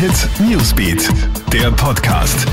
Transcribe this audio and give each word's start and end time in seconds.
Hit 0.00 0.30
Newsbeat, 0.40 1.10
der 1.52 1.70
Podcast. 1.72 2.46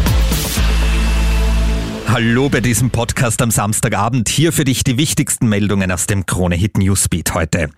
Hallo 2.06 2.50
bei 2.50 2.60
diesem 2.60 2.90
Podcast 2.90 3.42
am 3.42 3.52
Samstagabend. 3.52 4.28
Hier 4.28 4.52
für 4.52 4.66
dich 4.66 4.84
die 4.84 4.98
wichtigsten 4.98 5.48
Meldungen 5.48 5.90
aus 5.90 6.08
dem 6.08 6.26
Krone 6.26 6.56
Hit 6.56 6.78
Newsbeat 6.78 7.34
heute. 7.34 7.70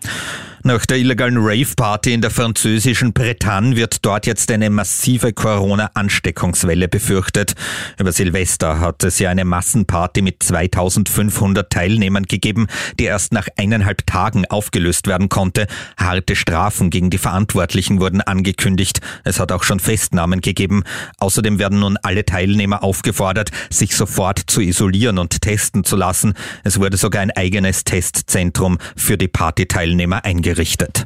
Nach 0.62 0.86
der 0.86 0.98
illegalen 0.98 1.38
Rave-Party 1.38 2.14
in 2.14 2.20
der 2.20 2.32
französischen 2.32 3.14
Bretagne 3.14 3.78
wird 3.78 4.06
dort 4.06 4.28
jetzt 4.28 4.52
eine 4.52 4.70
massive 4.70 5.32
Corona-Ansteckungswelle 5.32 6.90
befürchtet. 6.90 7.56
Über 7.98 8.12
Silvester 8.12 8.82
hat 8.82 9.06
es 9.06 9.20
ja 9.20 9.30
eine 9.30 9.46
Massenparty 9.46 10.22
mit 10.22 10.44
2500 10.44 11.70
Teilnehmern 11.70 12.24
gegeben, 12.24 12.68
die 13.00 13.06
erst 13.06 13.32
nach 13.32 13.48
eineinhalb 13.56 14.06
Tagen 14.06 14.46
aufgelöst 14.48 15.08
werden 15.08 15.30
konnte. 15.30 15.66
Harte 15.96 16.36
Strafen 16.36 16.90
gegen 16.90 17.10
die 17.10 17.20
Verantwortlichen 17.20 18.02
wurden 18.02 18.20
angekündigt. 18.20 19.00
Es 19.24 19.40
hat 19.40 19.54
auch 19.54 19.64
schon 19.64 19.80
Festnahmen 19.80 20.42
gegeben. 20.42 20.84
Außerdem 21.20 21.58
werden 21.60 21.80
nun 21.80 21.96
alle 22.04 22.26
Teilnehmer 22.26 22.84
aufgefordert, 22.84 23.52
sich 23.70 23.96
sofort 23.96 24.40
zu 24.48 24.60
isolieren 24.60 25.20
und 25.20 25.42
testen 25.42 25.86
zu 25.86 25.96
lassen. 25.96 26.34
Es 26.66 26.82
wurde 26.82 26.98
sogar 26.98 27.22
ein 27.22 27.32
eigenes 27.32 27.86
Testzentrum 27.86 28.78
für 28.98 29.18
die 29.18 29.30
Partyteilnehmer 29.30 30.26
eingerichtet 30.26 30.49
gerichtet. 30.50 31.06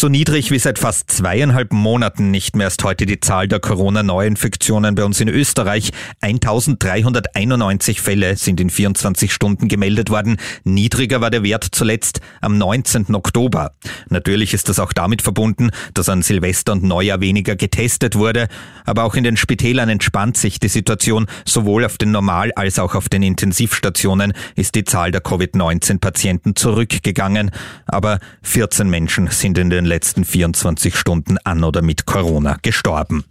So 0.00 0.08
niedrig 0.08 0.50
wie 0.50 0.58
seit 0.58 0.78
fast 0.78 1.10
zweieinhalb 1.10 1.74
Monaten 1.74 2.30
nicht 2.30 2.56
mehr 2.56 2.68
ist 2.68 2.82
heute 2.84 3.04
die 3.04 3.20
Zahl 3.20 3.48
der 3.48 3.60
Corona-Neuinfektionen 3.60 4.94
bei 4.94 5.04
uns 5.04 5.20
in 5.20 5.28
Österreich. 5.28 5.90
1391 6.22 8.00
Fälle 8.00 8.34
sind 8.38 8.62
in 8.62 8.70
24 8.70 9.30
Stunden 9.30 9.68
gemeldet 9.68 10.08
worden. 10.08 10.38
Niedriger 10.64 11.20
war 11.20 11.28
der 11.28 11.42
Wert 11.42 11.66
zuletzt 11.72 12.22
am 12.40 12.56
19. 12.56 13.14
Oktober. 13.14 13.72
Natürlich 14.08 14.54
ist 14.54 14.70
das 14.70 14.78
auch 14.78 14.94
damit 14.94 15.20
verbunden, 15.20 15.68
dass 15.92 16.08
an 16.08 16.22
Silvester 16.22 16.72
und 16.72 16.82
Neujahr 16.82 17.20
weniger 17.20 17.54
getestet 17.54 18.16
wurde. 18.16 18.48
Aber 18.86 19.04
auch 19.04 19.16
in 19.16 19.24
den 19.24 19.36
Spitälern 19.36 19.90
entspannt 19.90 20.38
sich 20.38 20.58
die 20.58 20.68
Situation. 20.68 21.26
Sowohl 21.44 21.84
auf 21.84 21.98
den 21.98 22.10
Normal- 22.10 22.52
als 22.56 22.78
auch 22.78 22.94
auf 22.94 23.10
den 23.10 23.22
Intensivstationen 23.22 24.32
ist 24.56 24.76
die 24.76 24.84
Zahl 24.84 25.10
der 25.10 25.20
Covid-19-Patienten 25.20 26.56
zurückgegangen. 26.56 27.50
Aber 27.84 28.18
14 28.44 28.88
Menschen 28.88 29.28
sind 29.28 29.58
in 29.58 29.68
den 29.68 29.89
letzten 29.90 30.24
24 30.24 30.96
Stunden 30.96 31.36
an 31.44 31.64
oder 31.64 31.82
mit 31.82 32.06
Corona 32.06 32.56
gestorben. 32.62 33.24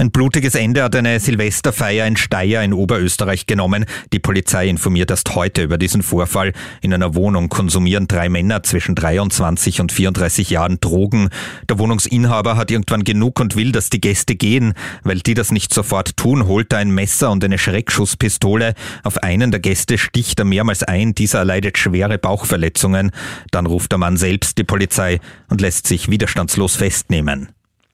Ein 0.00 0.12
blutiges 0.12 0.54
Ende 0.54 0.84
hat 0.84 0.94
eine 0.94 1.18
Silvesterfeier 1.18 2.06
in 2.06 2.16
Steyr 2.16 2.62
in 2.62 2.72
Oberösterreich 2.72 3.46
genommen. 3.46 3.84
Die 4.12 4.20
Polizei 4.20 4.68
informiert 4.68 5.10
erst 5.10 5.34
heute 5.34 5.64
über 5.64 5.76
diesen 5.76 6.04
Vorfall. 6.04 6.52
In 6.80 6.94
einer 6.94 7.16
Wohnung 7.16 7.48
konsumieren 7.48 8.06
drei 8.06 8.28
Männer 8.28 8.62
zwischen 8.62 8.94
23 8.94 9.80
und 9.80 9.90
34 9.90 10.50
Jahren 10.50 10.78
Drogen. 10.78 11.30
Der 11.68 11.80
Wohnungsinhaber 11.80 12.56
hat 12.56 12.70
irgendwann 12.70 13.02
genug 13.02 13.40
und 13.40 13.56
will, 13.56 13.72
dass 13.72 13.90
die 13.90 14.00
Gäste 14.00 14.36
gehen. 14.36 14.74
Weil 15.02 15.18
die 15.18 15.34
das 15.34 15.50
nicht 15.50 15.74
sofort 15.74 16.16
tun, 16.16 16.46
holt 16.46 16.72
er 16.72 16.78
ein 16.78 16.92
Messer 16.92 17.32
und 17.32 17.42
eine 17.42 17.58
Schreckschusspistole. 17.58 18.74
Auf 19.02 19.18
einen 19.24 19.50
der 19.50 19.58
Gäste 19.58 19.98
sticht 19.98 20.38
er 20.38 20.44
mehrmals 20.44 20.84
ein. 20.84 21.16
Dieser 21.16 21.40
erleidet 21.40 21.76
schwere 21.76 22.18
Bauchverletzungen. 22.18 23.10
Dann 23.50 23.66
ruft 23.66 23.90
der 23.90 23.98
Mann 23.98 24.16
selbst 24.16 24.58
die 24.58 24.64
Polizei 24.64 25.18
und 25.48 25.60
lässt 25.60 25.88
sich 25.88 26.08
widerstandslos 26.08 26.76
festnehmen. 26.76 27.48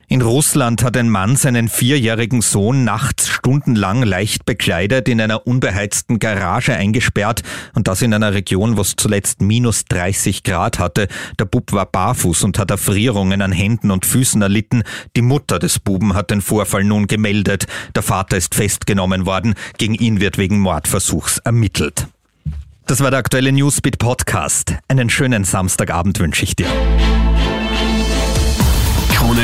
In 0.08 0.22
Russland 0.22 0.82
hat 0.82 0.96
ein 0.96 1.08
Mann 1.08 1.36
seinen 1.36 1.68
vierjährigen 1.68 2.42
Sohn 2.42 2.84
nachts 2.84 3.28
stundenlang 3.28 4.02
leicht 4.02 4.44
bekleidet 4.44 5.08
in 5.08 5.20
einer 5.20 5.46
unbeheizten 5.46 6.18
Garage 6.18 6.74
eingesperrt 6.74 7.42
und 7.74 7.88
das 7.88 8.02
in 8.02 8.12
einer 8.12 8.34
Region, 8.34 8.76
wo 8.76 8.82
es 8.82 8.94
zuletzt 8.96 9.40
minus 9.40 9.84
30 9.86 10.42
Grad 10.42 10.78
hatte. 10.78 11.08
Der 11.38 11.46
Bub 11.46 11.72
war 11.72 11.86
barfuß 11.86 12.44
und 12.44 12.58
hat 12.58 12.70
Erfrierungen 12.70 13.40
an 13.42 13.52
Händen 13.52 13.90
und 13.90 14.04
Füßen 14.04 14.42
erlitten. 14.42 14.82
Die 15.16 15.22
Mutter 15.22 15.58
des 15.58 15.78
Buben 15.78 16.14
hat 16.14 16.30
den 16.30 16.42
Vorfall 16.42 16.84
nun 16.84 17.06
gemeldet. 17.06 17.66
Der 17.94 18.02
Vater 18.02 18.36
ist 18.36 18.54
festgenommen 18.54 19.26
worden. 19.26 19.54
Gegen 19.78 19.94
ihn 19.94 20.20
wird 20.20 20.38
wegen 20.38 20.58
Mordversuchs 20.58 21.38
ermittelt. 21.38 22.08
Das 22.86 23.00
war 23.00 23.10
der 23.10 23.18
aktuelle 23.18 23.50
Newsbeat 23.50 23.98
Podcast. 23.98 24.74
Einen 24.88 25.08
schönen 25.08 25.44
Samstagabend 25.44 26.20
wünsche 26.20 26.44
ich 26.44 26.54
dir. 26.54 26.66